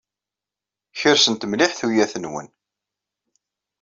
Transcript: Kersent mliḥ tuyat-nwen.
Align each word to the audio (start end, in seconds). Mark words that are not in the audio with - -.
Kersent 0.99 1.47
mliḥ 1.49 1.71
tuyat-nwen. 1.79 2.47